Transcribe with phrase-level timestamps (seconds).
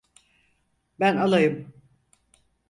[0.99, 1.73] Ben alayım.